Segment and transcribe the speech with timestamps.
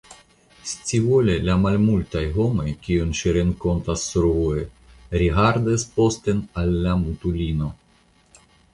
[0.69, 4.67] Scivole la malmultaj homoj, kiujn ŝi renkontas survoje,
[5.25, 7.75] rigardas posten al la mutulino.